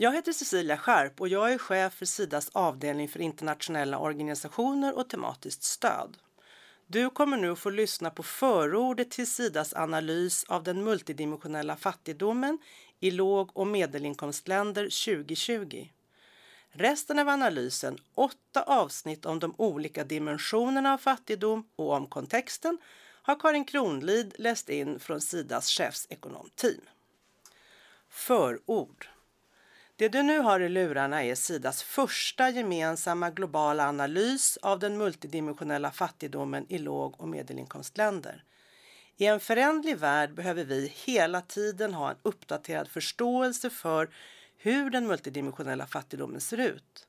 Jag 0.00 0.12
heter 0.12 0.32
Cecilia 0.32 0.76
Skärp 0.76 1.20
och 1.20 1.28
jag 1.28 1.52
är 1.52 1.58
chef 1.58 1.94
för 1.94 2.06
Sidas 2.06 2.48
avdelning 2.52 3.08
för 3.08 3.20
internationella 3.20 3.98
organisationer 3.98 4.98
och 4.98 5.08
tematiskt 5.08 5.62
stöd. 5.62 6.16
Du 6.86 7.10
kommer 7.10 7.36
nu 7.36 7.56
få 7.56 7.70
lyssna 7.70 8.10
på 8.10 8.22
förordet 8.22 9.10
till 9.10 9.26
Sidas 9.26 9.74
analys 9.74 10.44
av 10.44 10.62
den 10.62 10.84
multidimensionella 10.84 11.76
fattigdomen 11.76 12.58
i 13.00 13.10
låg 13.10 13.50
och 13.56 13.66
medelinkomstländer 13.66 14.82
2020. 14.84 15.88
Resten 16.70 17.18
av 17.18 17.28
analysen, 17.28 17.98
åtta 18.14 18.62
avsnitt 18.62 19.26
om 19.26 19.38
de 19.38 19.54
olika 19.58 20.04
dimensionerna 20.04 20.92
av 20.92 20.98
fattigdom 20.98 21.68
och 21.76 21.92
om 21.92 22.06
kontexten, 22.06 22.78
har 23.22 23.40
Karin 23.40 23.64
Kronlid 23.64 24.34
läst 24.38 24.68
in 24.68 25.00
från 25.00 25.20
Sidas 25.20 25.68
chefsekonomteam. 25.68 26.80
Förord 28.08 29.08
det 29.98 30.08
du 30.08 30.22
nu 30.22 30.38
har 30.38 30.60
i 30.60 30.68
lurarna 30.68 31.24
är 31.24 31.34
Sidas 31.34 31.82
första 31.82 32.50
gemensamma 32.50 33.30
globala 33.30 33.88
analys 33.88 34.56
av 34.56 34.78
den 34.78 34.98
multidimensionella 34.98 35.90
fattigdomen 35.90 36.66
i 36.68 36.78
låg 36.78 37.20
och 37.20 37.28
medelinkomstländer. 37.28 38.44
I 39.16 39.26
en 39.26 39.40
förändlig 39.40 39.96
värld 39.96 40.34
behöver 40.34 40.64
vi 40.64 40.92
hela 40.94 41.40
tiden 41.40 41.94
ha 41.94 42.10
en 42.10 42.16
uppdaterad 42.22 42.88
förståelse 42.88 43.70
för 43.70 44.10
hur 44.56 44.90
den 44.90 45.06
multidimensionella 45.06 45.86
fattigdomen 45.86 46.40
ser 46.40 46.60
ut. 46.60 47.08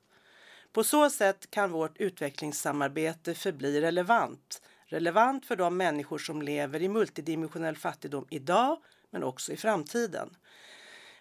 På 0.72 0.84
så 0.84 1.10
sätt 1.10 1.50
kan 1.50 1.70
vårt 1.70 1.96
utvecklingssamarbete 1.96 3.34
förbli 3.34 3.80
relevant. 3.80 4.62
Relevant 4.86 5.46
för 5.46 5.56
de 5.56 5.76
människor 5.76 6.18
som 6.18 6.42
lever 6.42 6.82
i 6.82 6.88
multidimensionell 6.88 7.76
fattigdom 7.76 8.26
idag 8.30 8.78
men 9.10 9.24
också 9.24 9.52
i 9.52 9.56
framtiden 9.56 10.36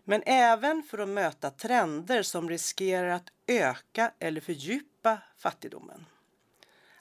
men 0.09 0.23
även 0.25 0.83
för 0.83 0.97
att 0.97 1.09
möta 1.09 1.49
trender 1.49 2.23
som 2.23 2.49
riskerar 2.49 3.09
att 3.09 3.29
öka 3.47 4.11
eller 4.19 4.41
fördjupa 4.41 5.17
fattigdomen. 5.37 6.05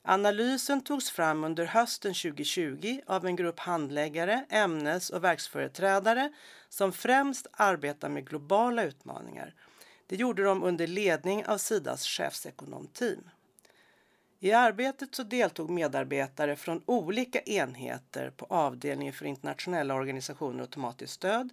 Analysen 0.03 0.81
togs 0.81 1.11
fram 1.11 1.45
under 1.45 1.65
hösten 1.65 2.15
2020 2.15 3.01
av 3.07 3.27
en 3.27 3.37
grupp 3.37 3.59
handläggare, 3.59 4.45
ämnes 4.49 5.11
och 5.11 5.25
verksföreträdare 5.25 6.33
som 6.69 6.93
främst 6.93 7.47
arbetar 7.53 8.09
med 8.09 8.29
globala 8.29 8.85
utmaningar. 8.85 9.55
Det 10.07 10.17
gjorde 10.17 10.43
de 10.45 10.63
under 10.63 10.87
ledning 10.87 11.47
av 11.47 11.59
Sidas 11.59 12.07
chefsekonomteam. 12.07 13.31
I 14.41 14.53
arbetet 14.53 15.15
så 15.15 15.23
deltog 15.23 15.71
medarbetare 15.71 16.57
från 16.57 16.83
olika 16.87 17.41
enheter 17.41 18.31
på 18.31 18.47
avdelningen 18.49 19.15
för 19.15 19.25
internationella 19.27 19.95
organisationer 19.95 20.59
och 20.59 20.61
automatiskt 20.61 21.13
stöd, 21.13 21.51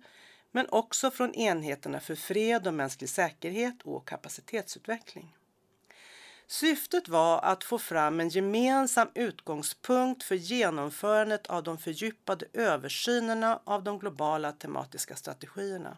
men 0.55 0.67
också 0.69 1.11
från 1.11 1.33
enheterna 1.33 1.99
för 1.99 2.15
fred 2.15 2.67
och 2.67 2.73
mänsklig 2.73 3.09
säkerhet 3.09 3.81
och 3.83 4.07
kapacitetsutveckling. 4.07 5.37
Syftet 6.47 7.07
var 7.07 7.39
att 7.41 7.63
få 7.63 7.79
fram 7.79 8.19
en 8.19 8.29
gemensam 8.29 9.07
utgångspunkt 9.15 10.23
för 10.23 10.35
genomförandet 10.35 11.47
av 11.47 11.63
de 11.63 11.77
fördjupade 11.77 12.45
översynerna 12.53 13.59
av 13.63 13.83
de 13.83 13.99
globala 13.99 14.51
tematiska 14.51 15.15
strategierna. 15.15 15.97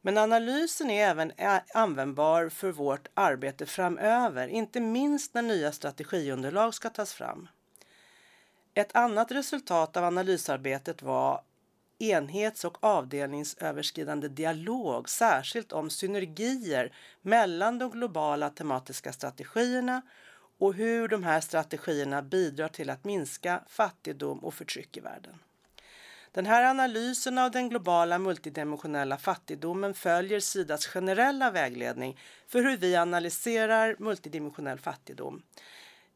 Men 0.00 0.18
analysen 0.18 0.90
är 0.90 1.10
även 1.10 1.32
användbar 1.74 2.48
för 2.48 2.72
vårt 2.72 3.08
arbete 3.14 3.66
framöver, 3.66 4.48
inte 4.48 4.80
minst 4.80 5.34
när 5.34 5.42
nya 5.42 5.72
strategiunderlag 5.72 6.74
ska 6.74 6.90
tas 6.90 7.12
fram. 7.12 7.48
Ett 8.74 8.96
annat 8.96 9.32
resultat 9.32 9.96
av 9.96 10.04
analysarbetet 10.04 11.02
var 11.02 11.42
enhets 12.02 12.64
och 12.64 12.84
avdelningsöverskridande 12.84 14.28
dialog, 14.28 15.08
särskilt 15.08 15.72
om 15.72 15.90
synergier 15.90 16.92
mellan 17.22 17.78
de 17.78 17.90
globala 17.90 18.50
tematiska 18.50 19.12
strategierna 19.12 20.02
och 20.58 20.74
hur 20.74 21.08
de 21.08 21.22
här 21.22 21.40
strategierna 21.40 22.22
bidrar 22.22 22.68
till 22.68 22.90
att 22.90 23.04
minska 23.04 23.62
fattigdom 23.68 24.38
och 24.38 24.54
förtryck 24.54 24.96
i 24.96 25.00
världen. 25.00 25.34
Den 26.32 26.46
här 26.46 26.62
analysen 26.62 27.38
av 27.38 27.50
den 27.50 27.68
globala 27.68 28.18
multidimensionella 28.18 29.18
fattigdomen 29.18 29.94
följer 29.94 30.40
Sidas 30.40 30.86
generella 30.86 31.50
vägledning 31.50 32.18
för 32.46 32.62
hur 32.62 32.76
vi 32.76 32.96
analyserar 32.96 33.96
multidimensionell 33.98 34.78
fattigdom. 34.78 35.42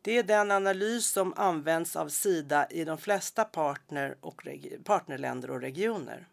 Det 0.07 0.19
är 0.19 0.23
den 0.23 0.51
analys 0.51 1.07
som 1.07 1.35
används 1.37 1.97
av 1.97 2.09
Sida 2.09 2.67
i 2.71 2.85
de 2.85 2.99
flesta 2.99 3.45
partner 3.45 4.17
och 4.21 4.47
partnerländer 4.85 5.51
och 5.51 5.61
regioner. 5.61 6.29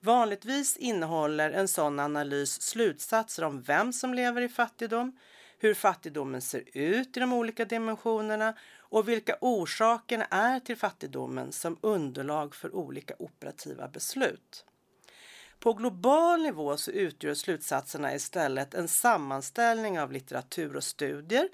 Vanligtvis 0.00 0.76
innehåller 0.76 1.50
en 1.50 1.68
sån 1.68 2.00
analys 2.00 2.62
slutsatser 2.62 3.44
om 3.44 3.62
vem 3.62 3.92
som 3.92 4.14
lever 4.14 4.42
i 4.42 4.48
fattigdom, 4.48 5.18
hur 5.58 5.74
fattigdomen 5.74 6.42
ser 6.42 6.64
ut 6.72 7.16
i 7.16 7.20
de 7.20 7.32
olika 7.32 7.64
dimensionerna 7.64 8.54
och 8.78 9.08
vilka 9.08 9.36
orsakerna 9.40 10.24
är 10.24 10.60
till 10.60 10.76
fattigdomen 10.76 11.52
som 11.52 11.78
underlag 11.80 12.54
för 12.54 12.74
olika 12.74 13.14
operativa 13.18 13.88
beslut. 13.88 14.64
På 15.58 15.72
global 15.72 16.42
nivå 16.42 16.76
så 16.76 16.90
utgör 16.90 17.34
slutsatserna 17.34 18.14
istället 18.14 18.74
en 18.74 18.88
sammanställning 18.88 20.00
av 20.00 20.12
litteratur 20.12 20.76
och 20.76 20.84
studier 20.84 21.48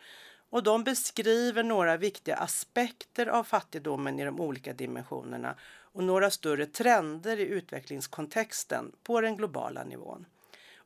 och 0.54 0.62
de 0.62 0.84
beskriver 0.84 1.62
några 1.62 1.96
viktiga 1.96 2.36
aspekter 2.36 3.26
av 3.26 3.44
fattigdomen 3.44 4.18
i 4.20 4.24
de 4.24 4.40
olika 4.40 4.72
dimensionerna 4.72 5.54
och 5.92 6.04
några 6.04 6.30
större 6.30 6.66
trender 6.66 7.36
i 7.40 7.42
utvecklingskontexten 7.42 8.92
på 9.02 9.20
den 9.20 9.36
globala 9.36 9.84
nivån. 9.84 10.26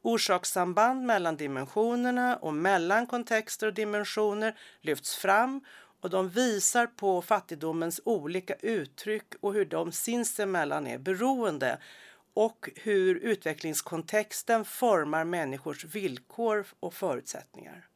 Orsakssamband 0.03 1.07
mellan 1.07 1.37
dimensionerna 1.37 2.37
och 2.37 2.55
mellan 2.55 3.07
kontexter 3.07 3.67
och 3.67 3.75
dimensioner 3.75 4.59
lyfts 4.81 5.17
fram 5.17 5.61
och 6.01 6.11
de 6.11 6.29
visar 6.29 6.87
på 6.87 7.23
fattigdomens 7.23 8.01
olika 8.05 8.55
uttryck 8.55 9.35
och 9.41 9.55
hur 9.55 9.65
de 9.65 9.93
sinsemellan 9.93 10.87
är 10.87 10.99
beroende 10.99 11.79
och 12.35 12.71
hur 12.75 13.15
utvecklingskontexten 13.15 14.65
formar 14.65 15.25
människors 15.25 15.85
villkor 15.85 16.67
och 16.81 16.95
förutsättningar. 16.95 17.88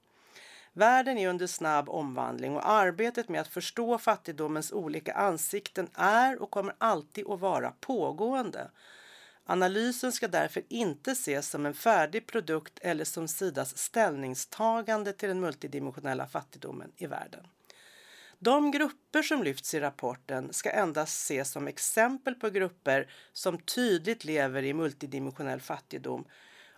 Världen 0.72 1.18
är 1.18 1.28
under 1.28 1.46
snabb 1.46 1.88
omvandling 1.88 2.56
och 2.56 2.68
arbetet 2.68 3.28
med 3.28 3.40
att 3.40 3.48
förstå 3.48 3.98
fattigdomens 3.98 4.72
olika 4.72 5.14
ansikten 5.14 5.88
är 5.94 6.42
och 6.42 6.50
kommer 6.50 6.74
alltid 6.78 7.26
att 7.26 7.40
vara 7.40 7.72
pågående. 7.80 8.70
Analysen 9.44 10.12
ska 10.12 10.28
därför 10.28 10.62
inte 10.68 11.10
ses 11.10 11.48
som 11.48 11.66
en 11.66 11.74
färdig 11.74 12.26
produkt 12.26 12.78
eller 12.82 13.04
som 13.04 13.28
Sidas 13.28 13.78
ställningstagande 13.78 15.12
till 15.12 15.28
den 15.28 15.40
multidimensionella 15.40 16.26
fattigdomen 16.26 16.92
i 16.96 17.06
världen. 17.06 17.46
De 18.38 18.70
grupper 18.70 19.22
som 19.22 19.42
lyfts 19.42 19.74
i 19.74 19.80
rapporten 19.80 20.52
ska 20.52 20.70
endast 20.70 21.12
ses 21.12 21.50
som 21.50 21.68
exempel 21.68 22.34
på 22.34 22.50
grupper 22.50 23.10
som 23.32 23.58
tydligt 23.58 24.24
lever 24.24 24.62
i 24.62 24.74
multidimensionell 24.74 25.60
fattigdom, 25.60 26.24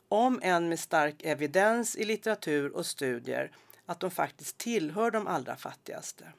om 0.08 0.40
än 0.42 0.68
med 0.68 0.80
stark 0.80 1.22
evidens 1.22 1.96
i 1.96 2.04
litteratur 2.04 2.76
och 2.76 2.86
studier 2.86 3.50
att 3.86 4.00
de 4.00 4.10
faktiskt 4.10 4.58
tillhör 4.58 5.10
de 5.10 5.26
allra 5.26 5.56
fattigaste. 5.56 6.32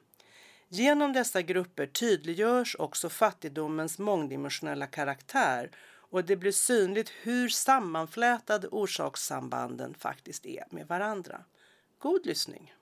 Genom 0.68 1.12
dessa 1.12 1.42
grupper 1.42 1.86
tydliggörs 1.86 2.76
också 2.78 3.08
fattigdomens 3.08 3.98
mångdimensionella 3.98 4.86
karaktär 4.86 5.70
och 6.10 6.24
det 6.24 6.36
blir 6.36 6.52
synligt 6.52 7.10
hur 7.22 7.48
sammanflätade 7.48 8.68
orsakssambanden 8.68 9.94
faktiskt 9.94 10.46
är 10.46 10.64
med 10.70 10.88
varandra. 10.88 11.44
God 11.98 12.26
lyssning! 12.26 12.74